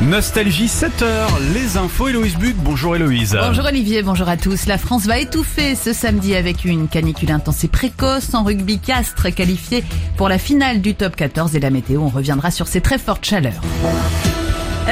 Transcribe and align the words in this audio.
Nostalgie 0.00 0.68
7 0.68 1.02
heures, 1.02 1.38
les 1.52 1.76
infos 1.76 2.08
Héloïse 2.08 2.36
Buc. 2.36 2.56
Bonjour 2.56 2.96
Héloïse. 2.96 3.36
Bonjour 3.38 3.66
Olivier, 3.66 4.02
bonjour 4.02 4.30
à 4.30 4.38
tous. 4.38 4.64
La 4.64 4.78
France 4.78 5.04
va 5.04 5.18
étouffer 5.18 5.74
ce 5.74 5.92
samedi 5.92 6.34
avec 6.34 6.64
une 6.64 6.88
canicule 6.88 7.30
intense 7.30 7.64
et 7.64 7.68
précoce 7.68 8.32
en 8.32 8.42
rugby 8.42 8.78
Castres 8.78 9.28
qualifié 9.34 9.84
pour 10.16 10.30
la 10.30 10.38
finale 10.38 10.80
du 10.80 10.94
top 10.94 11.16
14 11.16 11.54
et 11.54 11.60
la 11.60 11.68
météo. 11.68 12.00
On 12.00 12.08
reviendra 12.08 12.50
sur 12.50 12.66
ces 12.66 12.80
très 12.80 12.96
fortes 12.96 13.26
chaleurs. 13.26 13.60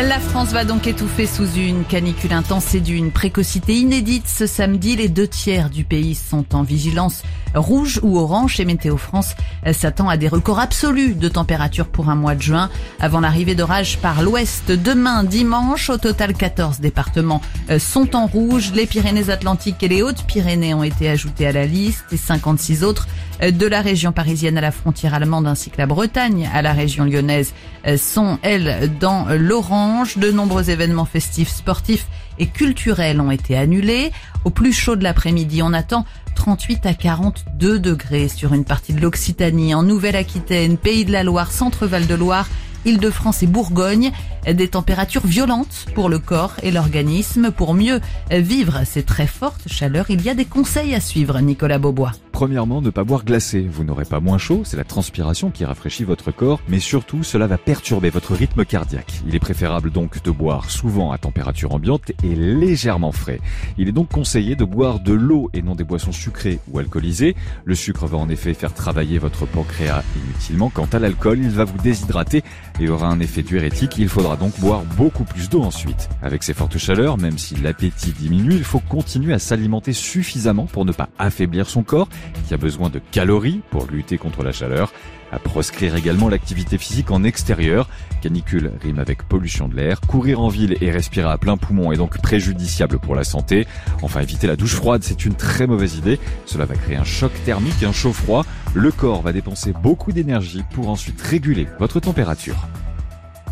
La 0.06 0.20
France 0.20 0.50
va 0.50 0.64
donc 0.64 0.86
étouffer 0.86 1.26
sous 1.26 1.54
une 1.54 1.84
canicule 1.84 2.32
intense 2.32 2.72
et 2.76 2.80
d'une 2.80 3.10
précocité 3.10 3.74
inédite. 3.74 4.28
Ce 4.28 4.46
samedi, 4.46 4.94
les 4.94 5.08
deux 5.08 5.26
tiers 5.26 5.70
du 5.70 5.82
pays 5.82 6.14
sont 6.14 6.54
en 6.54 6.62
vigilance 6.62 7.24
rouge 7.54 7.98
ou 8.02 8.18
orange 8.18 8.61
et 8.61 8.64
Météo 8.64 8.96
France 8.96 9.34
s'attend 9.72 10.08
à 10.08 10.16
des 10.16 10.29
records 10.29 10.61
absolus 10.61 11.14
de 11.14 11.29
température 11.29 11.88
pour 11.88 12.11
un 12.11 12.14
mois 12.14 12.36
de 12.36 12.42
juin 12.42 12.70
avant 13.00 13.20
l'arrivée 13.20 13.56
d'orages 13.56 13.98
par 13.98 14.22
l'ouest 14.22 14.70
demain 14.70 15.25
dimanche. 15.25 15.90
Au 15.90 15.98
total, 15.98 16.34
14 16.34 16.78
départements 16.78 17.40
sont 17.78 18.14
en 18.14 18.26
rouge. 18.26 18.70
Les 18.75 18.86
Pyrénées-Atlantiques 18.86 19.82
et 19.82 19.89
les 19.89 20.03
Hautes-Pyrénées 20.03 20.75
ont 20.75 20.84
été 20.84 21.08
ajoutés 21.08 21.46
à 21.46 21.53
la 21.53 21.67
liste 21.67 22.04
et 22.12 22.17
56 22.17 22.84
autres 22.84 23.08
de 23.40 23.67
la 23.67 23.80
région 23.80 24.12
parisienne 24.12 24.58
à 24.58 24.61
la 24.61 24.72
frontière 24.72 25.14
allemande 25.14 25.46
ainsi 25.46 25.70
que 25.70 25.78
la 25.78 25.86
Bretagne 25.86 26.48
à 26.53 26.62
la 26.62 26.72
région 26.72 27.04
lyonnaise 27.04 27.53
sont, 27.96 28.39
elles, 28.42 28.92
dans 29.00 29.26
l'orange. 29.30 29.87
De 30.16 30.30
nombreux 30.30 30.68
événements 30.68 31.06
festifs, 31.06 31.48
sportifs 31.48 32.06
et 32.38 32.47
culturels 32.47 33.22
ont 33.22 33.30
été 33.30 33.56
annulés. 33.56 34.12
Au 34.44 34.50
plus 34.50 34.72
chaud 34.72 34.97
de 34.97 35.02
l'après-midi, 35.02 35.62
on 35.62 35.72
attend 35.72 36.05
38 36.36 36.84
à 36.84 36.92
42 36.92 37.78
degrés 37.78 38.28
sur 38.28 38.52
une 38.52 38.66
partie 38.66 38.92
de 38.92 39.00
l'Occitanie, 39.00 39.74
en 39.74 39.83
Nouvelle-Aquitaine, 39.83 40.77
Pays 40.77 41.06
de 41.06 41.12
la 41.12 41.22
Loire, 41.22 41.50
Centre-Val 41.50 42.06
de 42.06 42.14
Loire, 42.14 42.48
Île-de-France 42.84 43.42
et 43.42 43.47
Bourgogne. 43.47 44.12
Des 44.47 44.69
températures 44.69 45.27
violentes 45.27 45.86
pour 45.94 46.11
le 46.11 46.19
corps 46.19 46.55
et 46.62 46.70
l'organisme. 46.70 47.50
Pour 47.50 47.73
mieux 47.73 48.00
vivre 48.30 48.83
ces 48.84 49.02
très 49.02 49.27
fortes 49.27 49.69
chaleurs, 49.69 50.11
il 50.11 50.20
y 50.23 50.28
a 50.28 50.34
des 50.34 50.45
conseils 50.45 50.95
à 50.95 51.00
suivre, 51.00 51.41
Nicolas 51.41 51.78
Beaubois. 51.78 52.12
Premièrement, 52.39 52.81
ne 52.81 52.91
pas 52.91 53.03
boire 53.03 53.25
glacé. 53.25 53.67
Vous 53.69 53.83
n'aurez 53.83 54.05
pas 54.05 54.20
moins 54.20 54.39
chaud, 54.39 54.62
c'est 54.62 54.77
la 54.77 54.84
transpiration 54.84 55.50
qui 55.50 55.64
rafraîchit 55.64 56.05
votre 56.05 56.31
corps, 56.31 56.61
mais 56.69 56.78
surtout, 56.78 57.25
cela 57.25 57.48
va 57.48 57.58
perturber 57.58 58.11
votre 58.11 58.33
rythme 58.33 58.64
cardiaque. 58.64 59.12
Il 59.27 59.34
est 59.34 59.41
préférable 59.41 59.91
donc 59.91 60.22
de 60.22 60.30
boire 60.30 60.70
souvent 60.70 61.11
à 61.11 61.19
température 61.19 61.75
ambiante 61.75 62.12
et 62.22 62.36
légèrement 62.36 63.11
frais. 63.11 63.41
Il 63.77 63.89
est 63.89 63.92
donc 63.92 64.11
conseillé 64.11 64.55
de 64.55 64.62
boire 64.62 65.00
de 65.00 65.14
l'eau 65.14 65.50
et 65.53 65.62
non 65.62 65.75
des 65.75 65.83
boissons 65.83 66.12
sucrées 66.12 66.61
ou 66.69 66.78
alcoolisées. 66.78 67.34
Le 67.64 67.75
sucre 67.75 68.06
va 68.06 68.19
en 68.19 68.28
effet 68.28 68.55
faire 68.55 68.73
travailler 68.73 69.19
votre 69.19 69.45
pancréas 69.45 70.05
inutilement. 70.25 70.70
Quant 70.70 70.89
à 70.92 71.00
l'alcool, 71.00 71.41
il 71.41 71.50
va 71.50 71.64
vous 71.64 71.78
déshydrater 71.78 72.45
et 72.78 72.89
aura 72.89 73.08
un 73.08 73.19
effet 73.19 73.42
diurétique. 73.42 73.98
Il 73.98 74.08
faudra 74.08 74.36
donc 74.36 74.56
boire 74.61 74.84
beaucoup 74.97 75.25
plus 75.25 75.48
d'eau 75.48 75.62
ensuite. 75.62 76.08
Avec 76.23 76.45
ces 76.45 76.55
fortes 76.55 76.78
chaleurs, 76.78 77.19
même 77.19 77.36
si 77.36 77.56
l'appétit 77.56 78.12
diminue, 78.12 78.55
il 78.55 78.62
faut 78.62 78.78
continuer 78.78 79.34
à 79.34 79.41
s'alimenter 79.41 79.92
suffisamment 79.92 80.67
pour 80.67 80.84
ne 80.84 80.92
pas 80.92 81.08
affaiblir 81.19 81.69
son 81.69 81.83
corps, 81.83 82.08
qui 82.47 82.55
a 82.55 82.57
besoin 82.57 82.89
de 82.91 83.01
calories 83.11 83.61
pour 83.71 83.87
lutter 83.87 84.19
contre 84.19 84.43
la 84.43 84.53
chaleur. 84.53 84.93
À 85.31 85.39
proscrire 85.39 85.95
également 85.95 86.29
l'activité 86.29 86.79
physique 86.79 87.11
en 87.11 87.23
extérieur. 87.23 87.89
Canicule 88.23 88.73
rime 88.83 88.98
avec 88.98 89.23
pollution 89.23 89.69
de 89.69 89.77
l'air. 89.77 90.01
Courir 90.01 90.41
en 90.41 90.48
ville 90.48 90.77
et 90.81 90.91
respirer 90.91 91.29
à 91.29 91.37
plein 91.37 91.57
poumon 91.57 91.93
est 91.93 91.97
donc 91.97 92.20
préjudiciable 92.20 92.98
pour 92.98 93.15
la 93.15 93.25
santé. 93.25 93.67
Enfin, 94.03 94.20
éviter 94.20 94.47
la 94.47 94.57
douche 94.57 94.75
froide, 94.75 95.03
c'est 95.05 95.25
une 95.25 95.35
très 95.35 95.67
mauvaise 95.67 95.97
idée. 95.97 96.19
Cela 96.47 96.65
va 96.65 96.75
créer 96.75 96.97
un 96.97 97.05
choc 97.05 97.33
thermique, 97.45 97.83
un 97.83 97.93
chaud 97.93 98.12
froid. 98.12 98.47
Le 98.75 98.91
corps 98.91 99.23
va 99.23 99.33
dépenser 99.33 99.73
beaucoup 99.73 100.13
d'énergie 100.13 100.65
pour 100.73 100.89
ensuite 100.89 101.20
réguler 101.20 101.67
votre 101.79 102.01
température. 102.01 102.67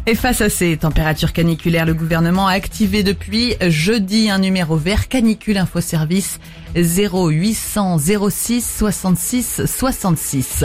Et 0.09 0.15
face 0.15 0.41
à 0.41 0.49
ces 0.49 0.77
températures 0.77 1.33
caniculaires, 1.33 1.85
le 1.85 1.93
gouvernement 1.93 2.47
a 2.47 2.53
activé 2.53 3.03
depuis 3.03 3.57
jeudi 3.61 4.31
un 4.31 4.39
numéro 4.39 4.77
vert 4.77 5.09
canicule 5.09 5.59
info 5.59 5.81
service 5.81 6.39
0800 6.77 7.99
06 8.31 8.77
66 8.79 9.63
66. 9.67 10.65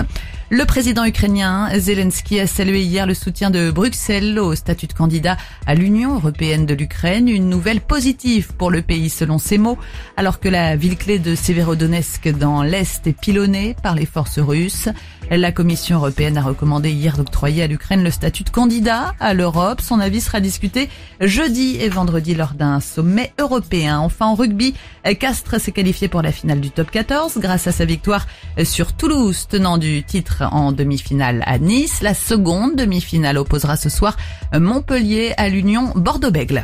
Le 0.53 0.65
président 0.65 1.05
ukrainien 1.05 1.69
Zelensky 1.79 2.39
a 2.39 2.45
salué 2.45 2.81
hier 2.81 3.07
le 3.07 3.13
soutien 3.13 3.49
de 3.49 3.71
Bruxelles 3.71 4.37
au 4.37 4.53
statut 4.53 4.85
de 4.85 4.93
candidat 4.93 5.37
à 5.65 5.75
l'Union 5.75 6.15
européenne 6.15 6.65
de 6.65 6.73
l'Ukraine, 6.73 7.29
une 7.29 7.47
nouvelle 7.49 7.79
positive 7.79 8.53
pour 8.57 8.69
le 8.69 8.81
pays 8.81 9.09
selon 9.09 9.39
ses 9.39 9.57
mots, 9.57 9.77
alors 10.17 10.41
que 10.41 10.49
la 10.49 10.75
ville 10.75 10.97
clé 10.97 11.19
de 11.19 11.35
Severodonetsk 11.35 12.27
dans 12.37 12.63
l'Est 12.63 13.07
est 13.07 13.19
pilonnée 13.19 13.77
par 13.81 13.95
les 13.95 14.05
forces 14.05 14.39
russes. 14.39 14.89
La 15.37 15.53
Commission 15.53 15.95
européenne 15.95 16.37
a 16.37 16.41
recommandé 16.41 16.91
hier 16.91 17.15
d'octroyer 17.15 17.63
à 17.63 17.67
l'Ukraine 17.67 18.03
le 18.03 18.11
statut 18.11 18.43
de 18.43 18.49
candidat 18.49 19.15
à 19.21 19.33
l'Europe. 19.33 19.79
Son 19.79 20.01
avis 20.01 20.19
sera 20.19 20.41
discuté 20.41 20.89
jeudi 21.21 21.77
et 21.79 21.87
vendredi 21.87 22.35
lors 22.35 22.53
d'un 22.53 22.81
sommet 22.81 23.31
européen. 23.39 23.99
Enfin, 23.99 24.25
en 24.25 24.35
rugby, 24.35 24.73
Castres 25.17 25.61
s'est 25.61 25.71
qualifié 25.71 26.09
pour 26.09 26.21
la 26.21 26.33
finale 26.33 26.59
du 26.59 26.69
top 26.69 26.91
14 26.91 27.37
grâce 27.37 27.65
à 27.65 27.71
sa 27.71 27.85
victoire 27.85 28.27
sur 28.65 28.91
Toulouse, 28.91 29.47
tenant 29.49 29.77
du 29.77 30.03
titre 30.03 30.43
en 30.51 30.73
demi-finale 30.73 31.43
à 31.45 31.59
Nice. 31.59 32.01
La 32.01 32.13
seconde 32.13 32.75
demi-finale 32.75 33.37
opposera 33.37 33.77
ce 33.77 33.87
soir 33.87 34.17
Montpellier 34.53 35.33
à 35.37 35.47
l'Union 35.47 35.93
Bordeaux-Bègle. 35.95 36.61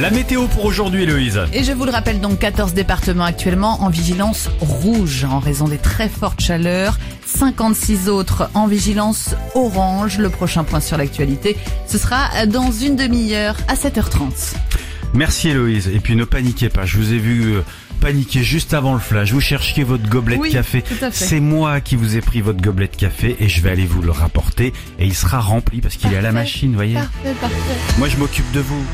La 0.00 0.10
météo 0.10 0.48
pour 0.48 0.64
aujourd'hui, 0.64 1.04
Héloïse. 1.04 1.40
Et 1.52 1.62
je 1.62 1.70
vous 1.70 1.84
le 1.84 1.92
rappelle 1.92 2.20
donc 2.20 2.40
14 2.40 2.74
départements 2.74 3.24
actuellement 3.24 3.82
en 3.82 3.90
vigilance 3.90 4.50
rouge 4.60 5.24
en 5.24 5.38
raison 5.38 5.68
des 5.68 5.78
très 5.78 6.08
fortes 6.08 6.40
chaleurs. 6.40 6.98
56 7.26 8.08
autres 8.08 8.50
en 8.54 8.66
vigilance 8.66 9.36
orange. 9.54 10.18
Le 10.18 10.30
prochain 10.30 10.64
point 10.64 10.80
sur 10.80 10.96
l'actualité, 10.96 11.56
ce 11.86 11.98
sera 11.98 12.46
dans 12.46 12.72
une 12.72 12.96
demi-heure 12.96 13.56
à 13.68 13.74
7h30. 13.74 14.54
Merci 15.14 15.50
Héloïse. 15.50 15.88
Et 15.88 16.00
puis 16.00 16.16
ne 16.16 16.24
paniquez 16.24 16.70
pas, 16.70 16.84
je 16.84 16.96
vous 16.96 17.12
ai 17.12 17.18
vu 17.18 17.54
paniquer 18.00 18.42
juste 18.42 18.74
avant 18.74 18.94
le 18.94 19.00
flash. 19.00 19.32
Vous 19.32 19.40
cherchiez 19.40 19.84
votre 19.84 20.08
gobelet 20.08 20.38
oui, 20.38 20.48
de 20.48 20.54
café. 20.54 20.82
C'est 21.12 21.40
moi 21.40 21.80
qui 21.80 21.94
vous 21.94 22.16
ai 22.16 22.20
pris 22.20 22.40
votre 22.40 22.60
gobelet 22.60 22.88
de 22.88 22.96
café 22.96 23.36
et 23.38 23.48
je 23.48 23.62
vais 23.62 23.70
aller 23.70 23.86
vous 23.86 24.02
le 24.02 24.10
rapporter 24.10 24.72
et 24.98 25.06
il 25.06 25.14
sera 25.14 25.38
rempli 25.38 25.80
parce 25.80 25.94
qu'il 25.94 26.12
est 26.12 26.16
à 26.16 26.22
la 26.22 26.32
machine, 26.32 26.74
voyez. 26.74 26.94
Parfait, 26.94 27.34
parfait. 27.40 27.56
Moi 27.98 28.08
je 28.08 28.16
m'occupe 28.16 28.50
de 28.50 28.60
vous. 28.60 28.84